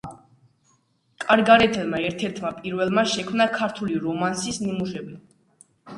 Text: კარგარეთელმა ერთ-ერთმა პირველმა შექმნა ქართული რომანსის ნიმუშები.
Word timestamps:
კარგარეთელმა 1.25 1.99
ერთ-ერთმა 2.09 2.53
პირველმა 2.63 3.03
შექმნა 3.13 3.47
ქართული 3.59 4.03
რომანსის 4.07 4.61
ნიმუშები. 4.67 5.21